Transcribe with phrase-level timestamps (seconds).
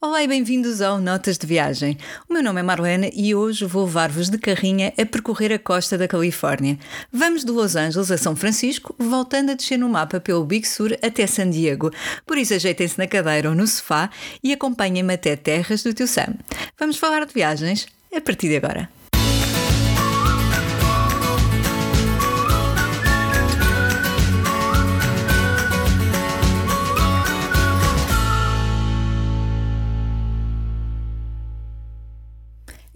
[0.00, 1.98] Olá e bem-vindos ao Notas de Viagem.
[2.28, 5.98] O meu nome é Marlena e hoje vou levar-vos de carrinha a percorrer a costa
[5.98, 6.78] da Califórnia.
[7.12, 10.96] Vamos de Los Angeles a São Francisco, voltando a descer no mapa pelo Big Sur
[11.02, 11.90] até San Diego.
[12.24, 14.08] Por isso ajeitem-se na cadeira ou no sofá
[14.40, 16.36] e acompanhem-me até terras do tio Sam.
[16.78, 18.88] Vamos falar de viagens a partir de agora.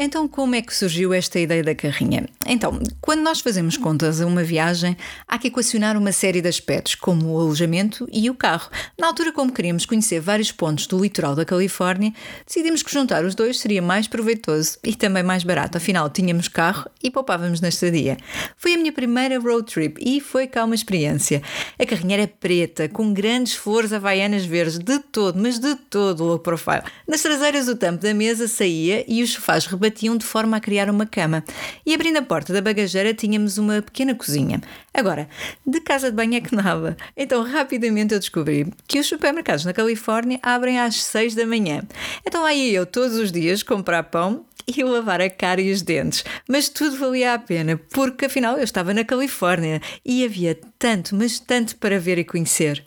[0.04, 2.26] Então, como é que surgiu esta ideia da carrinha?
[2.44, 4.96] Então, quando nós fazemos contas a uma viagem,
[5.28, 8.68] há que equacionar uma série de aspectos, como o alojamento e o carro.
[8.98, 12.12] Na altura, como queríamos conhecer vários pontos do litoral da Califórnia,
[12.44, 15.78] decidimos que juntar os dois seria mais proveitoso e também mais barato.
[15.78, 18.16] Afinal, tínhamos carro e poupávamos na estadia.
[18.56, 21.40] Foi a minha primeira road trip e foi cá uma experiência.
[21.78, 26.40] A carrinha era preta, com grandes flores havaianas verdes, de todo, mas de todo o
[26.40, 26.82] profile.
[27.06, 30.60] Nas traseiras, o tampo da mesa saía e os sofás rebatiam batiam de forma a
[30.60, 31.44] criar uma cama.
[31.84, 34.60] E abrindo a porta da bagageira tínhamos uma pequena cozinha.
[34.94, 35.28] Agora,
[35.66, 36.96] de casa de banho é que nada.
[37.14, 41.82] Então rapidamente eu descobri que os supermercados na Califórnia abrem às 6 da manhã.
[42.26, 46.24] Então ia eu todos os dias comprar pão e lavar a cara e os dentes.
[46.48, 51.38] Mas tudo valia a pena, porque afinal eu estava na Califórnia e havia tanto, mas
[51.38, 52.84] tanto para ver e conhecer.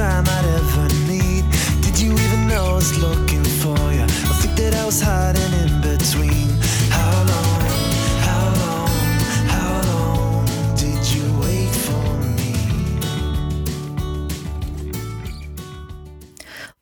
[0.00, 0.39] time I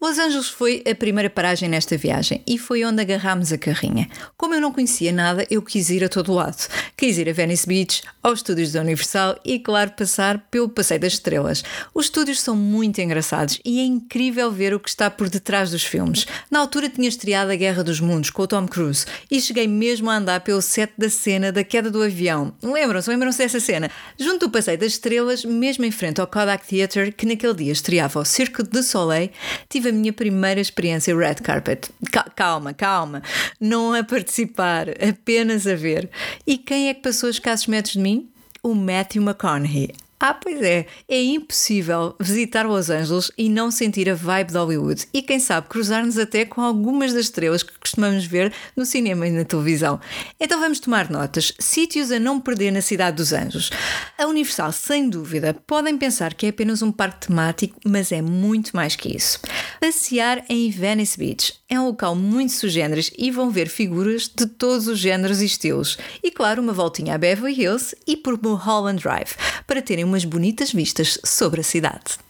[0.08, 4.08] Los Angeles foi a primeira paragem nesta viagem e foi onde agarrámos a carrinha.
[4.38, 6.66] Como eu não conhecia nada, eu quis ir a todo lado.
[6.96, 11.12] Quis ir a Venice Beach, aos estúdios da Universal e, claro, passar pelo Passeio das
[11.12, 11.62] Estrelas.
[11.92, 15.84] Os estúdios são muito engraçados e é incrível ver o que está por detrás dos
[15.84, 16.26] filmes.
[16.50, 20.08] Na altura tinha estreado A Guerra dos Mundos com o Tom Cruise e cheguei mesmo
[20.08, 22.54] a andar pelo set da cena da queda do avião.
[22.62, 23.10] Lembram-se?
[23.10, 23.90] Lembram-se dessa cena?
[24.18, 28.20] Junto do Passeio das Estrelas, mesmo em frente ao Kodak Theatre, que naquele dia estreava
[28.20, 29.30] o Circo de Soleil,
[29.68, 31.90] tive a minha primeira experiência red carpet.
[32.34, 33.22] Calma, calma.
[33.60, 36.08] Não a participar, apenas a ver.
[36.46, 38.30] E quem é que passou escassos metros de mim?
[38.62, 39.92] O Matthew McConaughey.
[40.20, 45.06] Ah, pois é, é impossível visitar Los Angeles e não sentir a vibe de Hollywood
[45.14, 49.30] e, quem sabe, cruzar-nos até com algumas das estrelas que costumamos ver no cinema e
[49.30, 50.00] na televisão.
[50.40, 51.52] Então vamos tomar notas.
[51.60, 53.70] Sítios a não perder na Cidade dos Anjos.
[54.18, 58.74] A Universal, sem dúvida, podem pensar que é apenas um parque temático, mas é muito
[58.74, 59.38] mais que isso.
[59.80, 64.88] Passear em Venice Beach é um local muito sugêneres e vão ver figuras de todos
[64.88, 65.96] os géneros e estilos.
[66.24, 70.72] E, claro, uma voltinha a Beverly Hills e por Mulholland Drive, para terem umas bonitas
[70.72, 72.27] vistas sobre a cidade.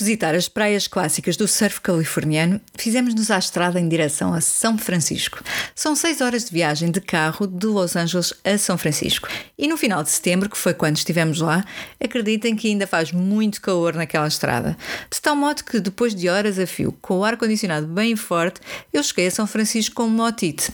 [0.00, 5.42] Visitar as praias clássicas do surf californiano, fizemos-nos à estrada em direção a São Francisco.
[5.74, 9.28] São seis horas de viagem de carro de Los Angeles a São Francisco.
[9.58, 11.64] E no final de setembro, que foi quando estivemos lá,
[12.02, 14.76] acreditem que ainda faz muito calor naquela estrada.
[15.10, 18.60] De tal modo que, depois de horas a fio, com o ar-condicionado bem forte,
[18.92, 20.72] eu cheguei a São Francisco com uma otite.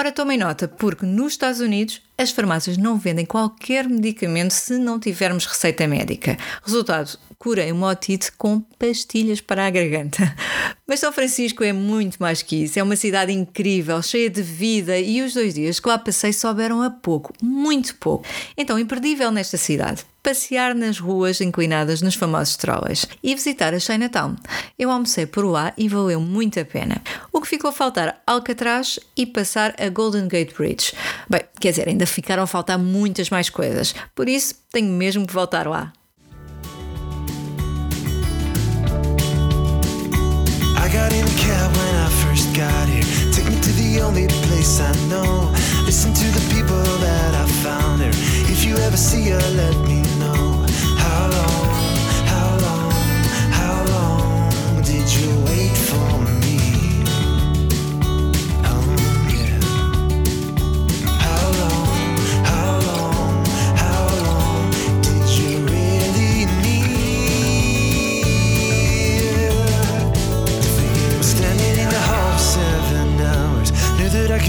[0.00, 5.00] Ora, tomem nota, porque nos Estados Unidos as farmácias não vendem qualquer medicamento se não
[5.00, 6.38] tivermos receita médica.
[6.62, 10.32] Resultado, curei uma otite com pastilhas para a garganta.
[10.86, 12.78] Mas São Francisco é muito mais que isso.
[12.78, 16.80] É uma cidade incrível, cheia de vida e os dois dias que lá passei souberam
[16.80, 18.24] a pouco, muito pouco.
[18.56, 24.36] Então, imperdível nesta cidade passear nas ruas inclinadas nos famosos trolleys e visitar a Chinatown.
[24.78, 27.00] Eu almocei por lá e valeu muito a pena.
[27.32, 30.92] O que ficou a faltar Alcatraz e passar a Golden Gate Bridge.
[31.30, 35.32] Bem, quer dizer, ainda ficaram a faltar muitas mais coisas, por isso tenho mesmo que
[35.32, 35.94] voltar lá.
[40.76, 43.08] I got in a cab when I first got here.
[43.48, 45.50] Me to the only place I know.
[45.86, 47.37] Listen to the people that I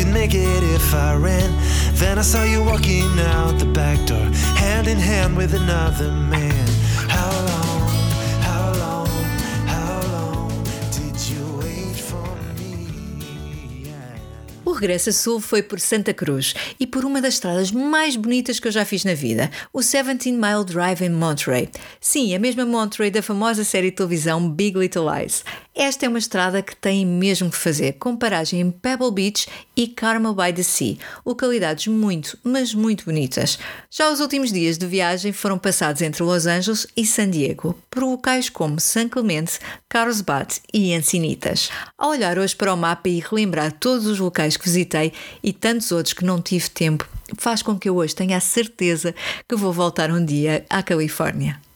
[0.10, 1.52] could make it if I ran.
[1.94, 4.26] Then I saw you walking out the back door,
[4.56, 6.70] hand in hand with another man.
[14.70, 18.60] O regresso a sul foi por Santa Cruz e por uma das estradas mais bonitas
[18.60, 21.70] que eu já fiz na vida, o 17 Mile Drive em Monterey.
[22.00, 25.44] Sim, a mesma Monterey da famosa série de televisão Big Little Lies.
[25.82, 29.48] Esta é uma estrada que tem mesmo que fazer, com paragem em Pebble Beach
[29.78, 33.58] e Carmel by the Sea, localidades muito, mas muito bonitas.
[33.90, 38.04] Já os últimos dias de viagem foram passados entre Los Angeles e San Diego, por
[38.04, 41.70] locais como San Clemente, Carlsbad e Encinitas.
[41.98, 45.94] Ao olhar hoje para o mapa e relembrar todos os locais que visitei e tantos
[45.94, 49.16] outros que não tive tempo, faz com que eu hoje tenha a certeza
[49.48, 51.69] que vou voltar um dia à Califórnia.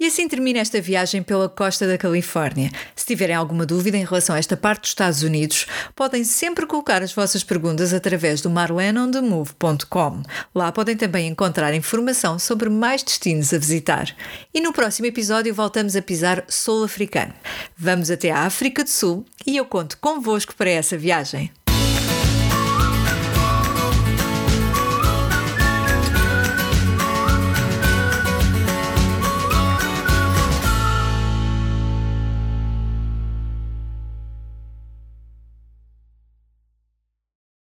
[0.00, 2.70] E assim termina esta viagem pela costa da Califórnia.
[2.96, 7.02] Se tiverem alguma dúvida em relação a esta parte dos Estados Unidos, podem sempre colocar
[7.02, 10.22] as vossas perguntas através do marlenonthemove.com.
[10.52, 14.14] Lá podem também encontrar informação sobre mais destinos a visitar.
[14.52, 17.32] E no próximo episódio voltamos a pisar sul africano.
[17.76, 21.50] Vamos até a África do Sul e eu conto convosco para essa viagem.